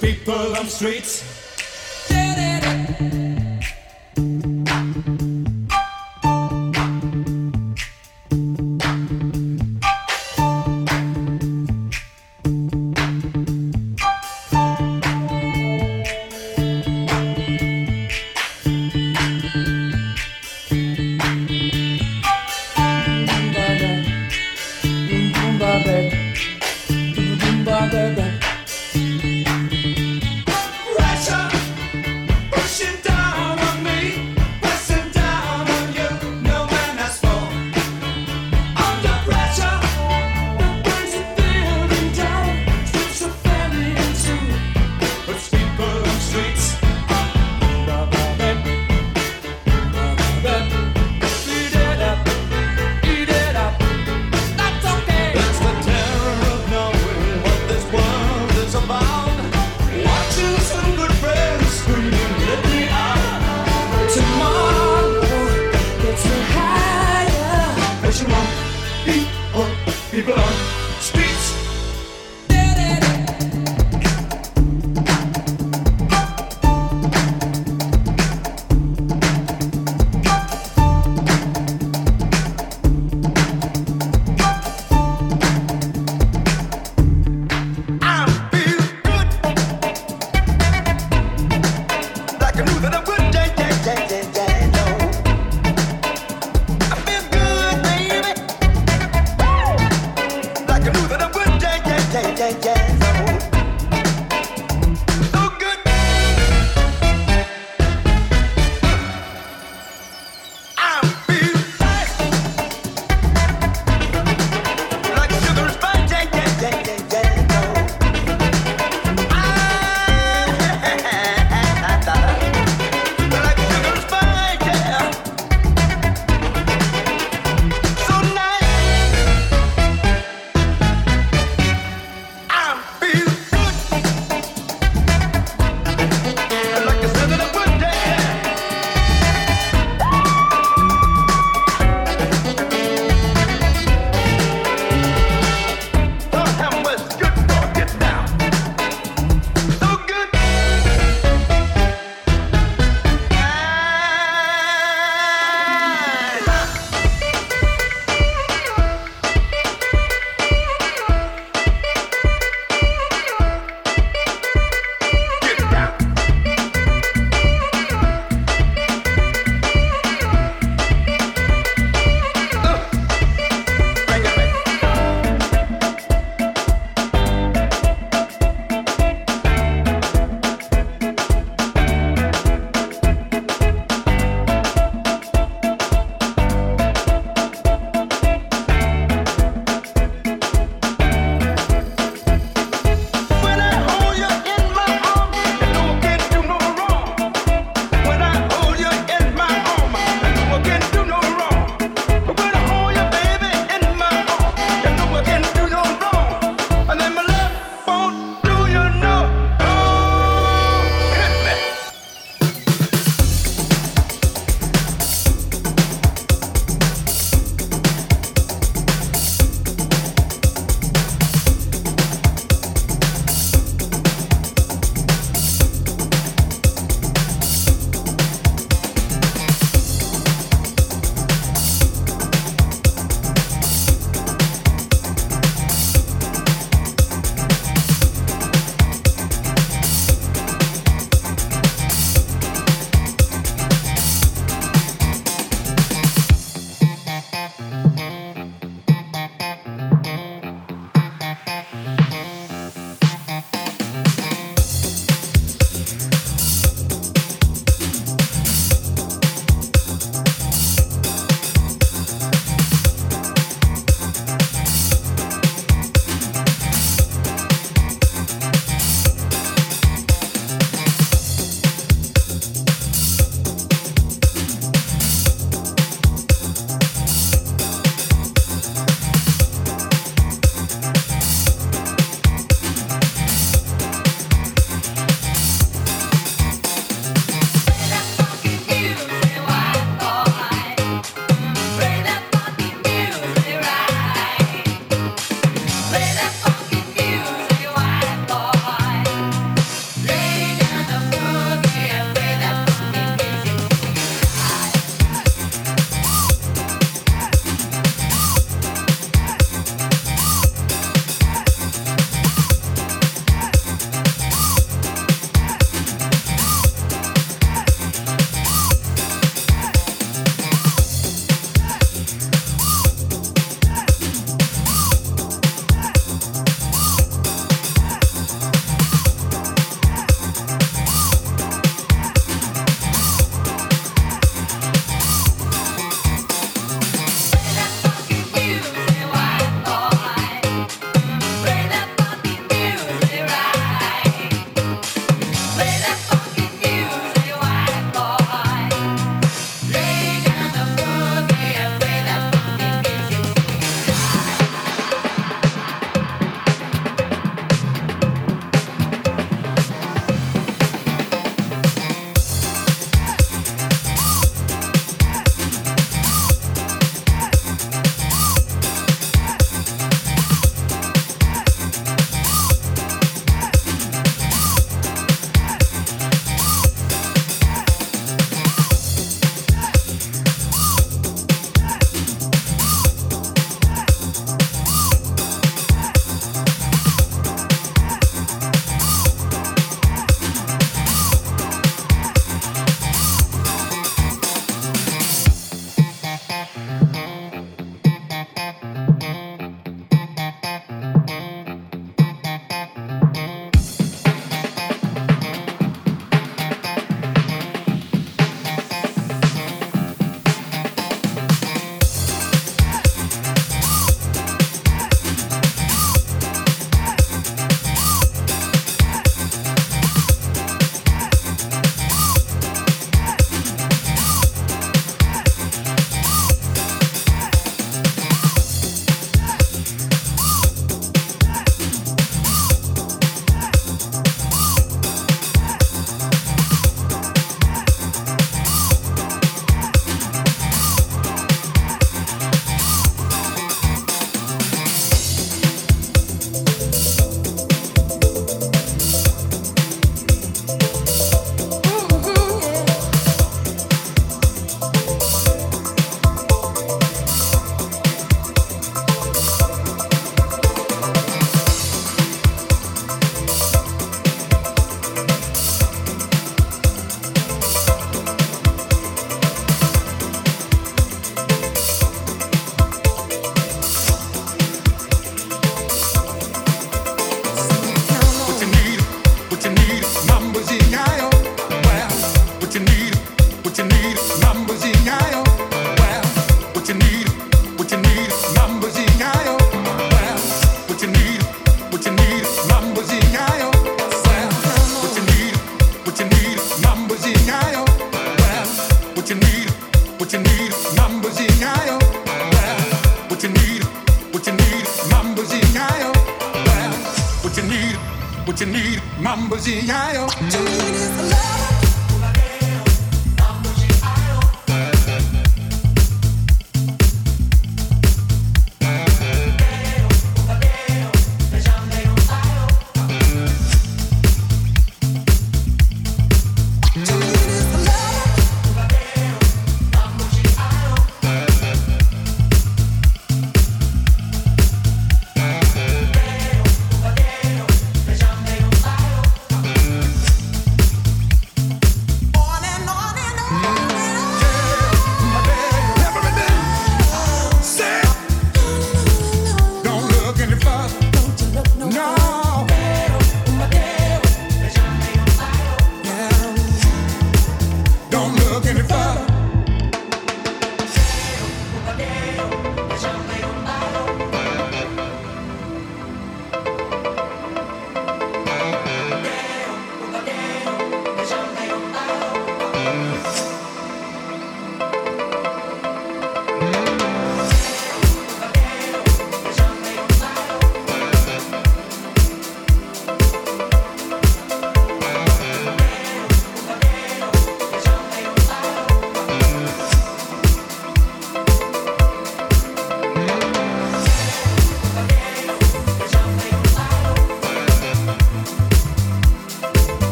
[0.00, 1.47] people on streets.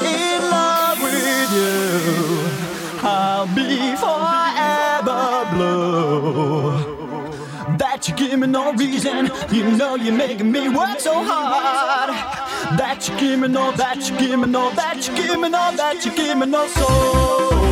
[0.00, 6.94] in love with you, I'll be forever blue.
[7.78, 12.10] That you give me no reason, you know you're making me work so hard.
[12.78, 15.76] That you give me no, that you give me no, that you give me no,
[15.76, 17.63] that you give me no soul.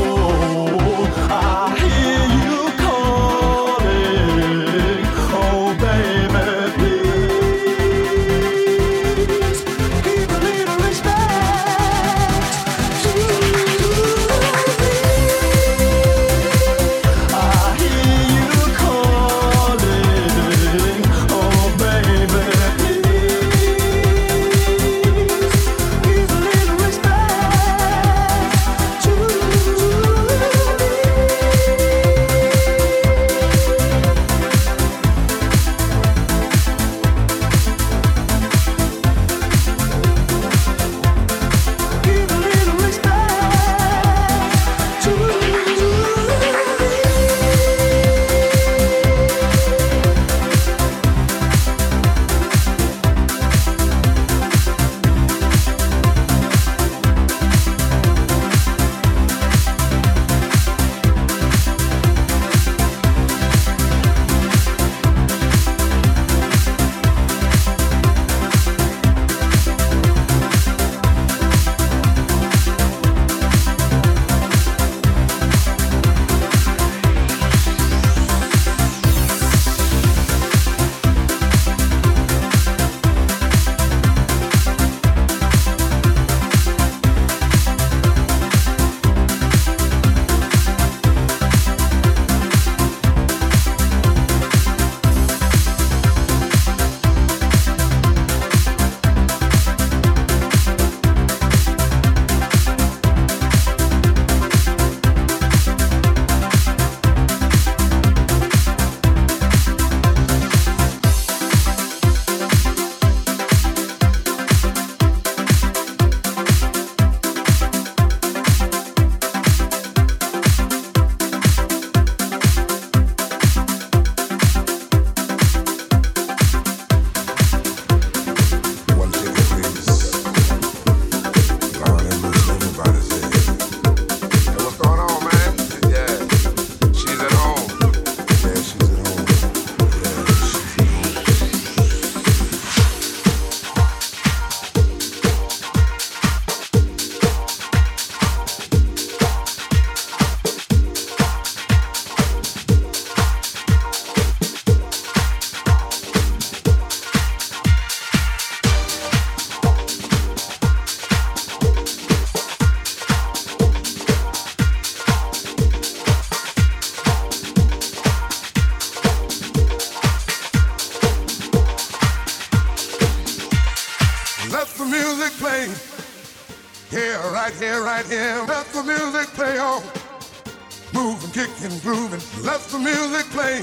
[182.42, 183.62] Let the music play.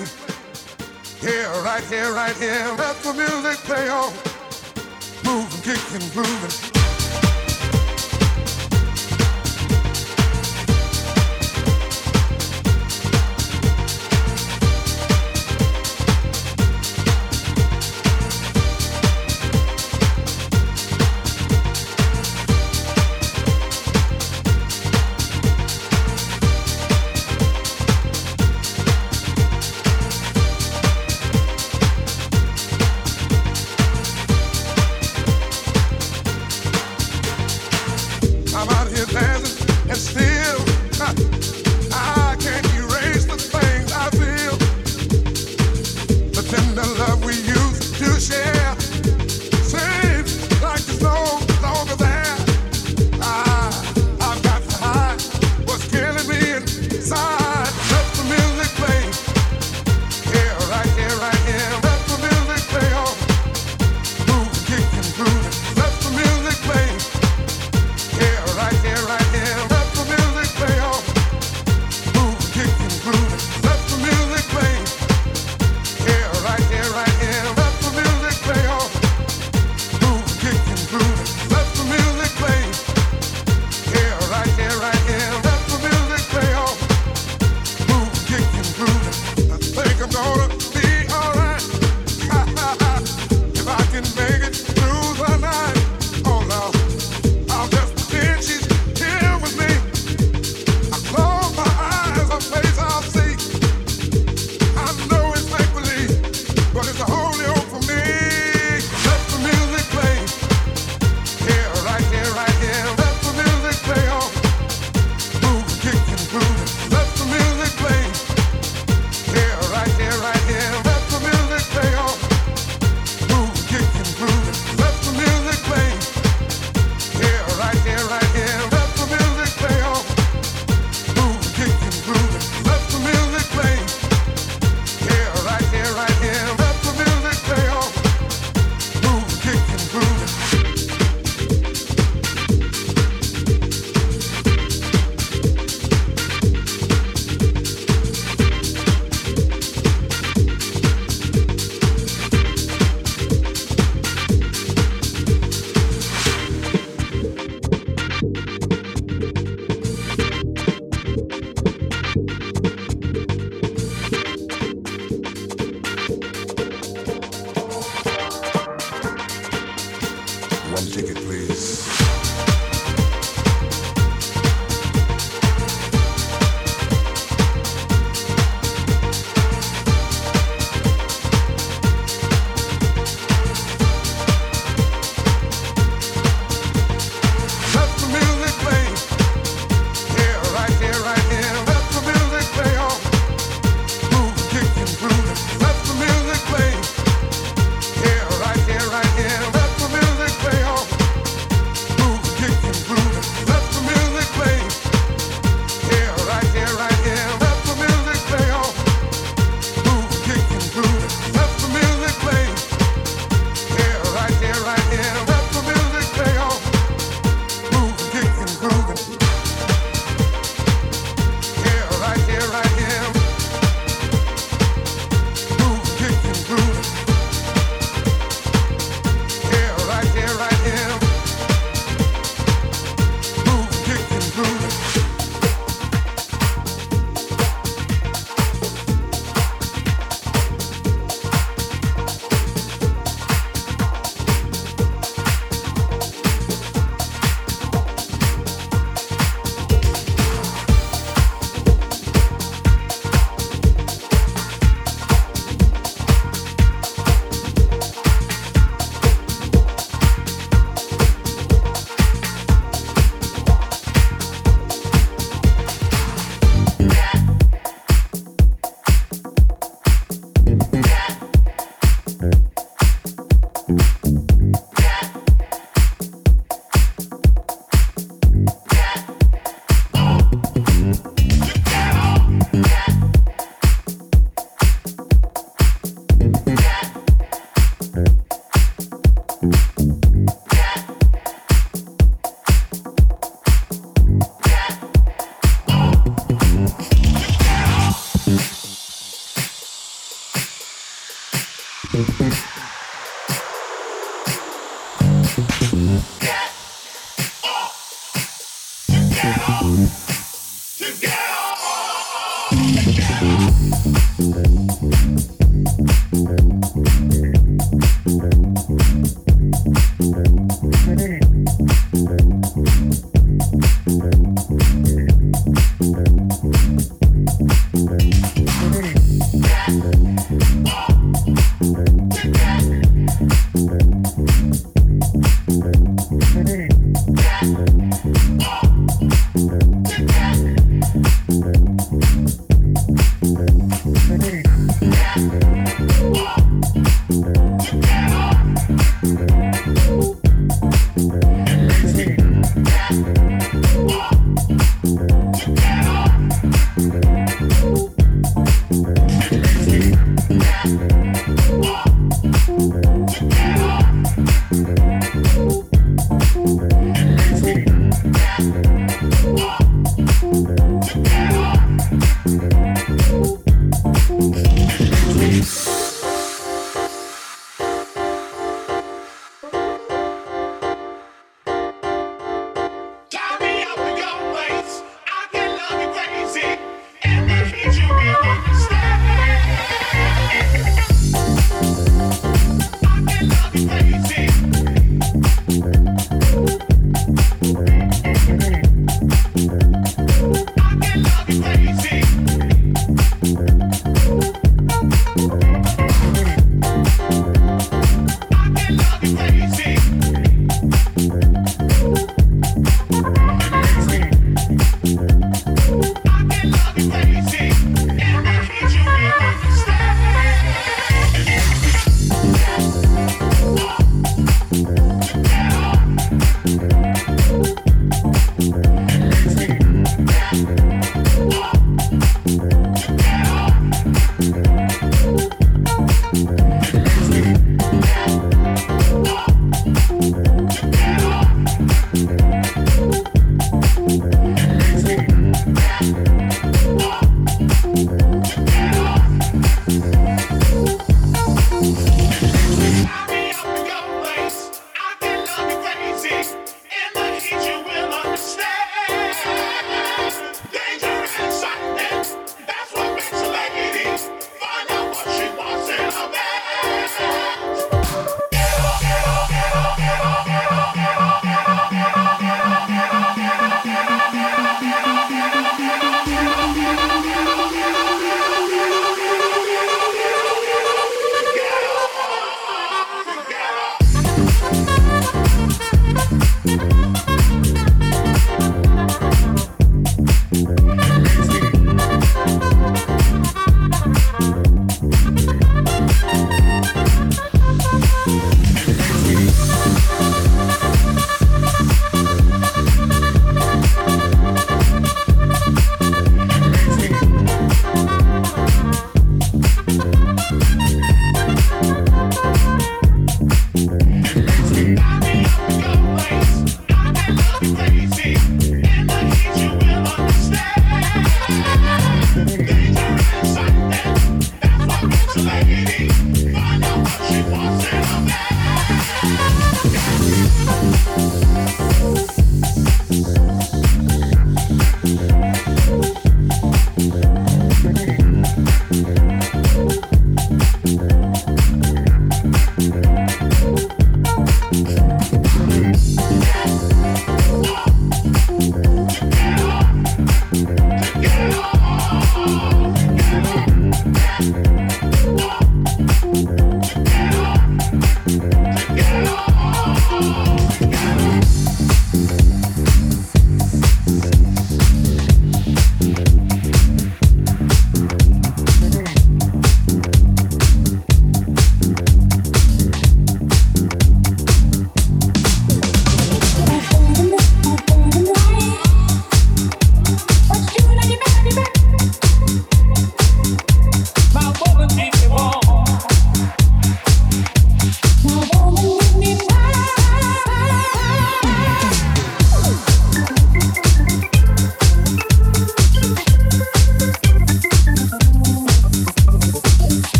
[1.19, 2.65] Here, right here, right here.
[2.77, 4.13] Let the music play on.
[5.25, 6.58] Moving, kicking, grooving.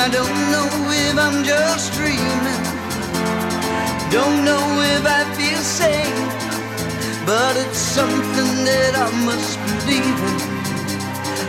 [0.00, 0.68] I don't know
[1.06, 2.62] if I'm just dreaming.
[4.10, 4.64] Don't know
[4.96, 6.20] if I feel safe.
[7.26, 10.40] But it's something that I must believe in.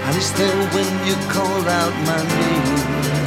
[0.04, 3.21] I was there when you called out my name.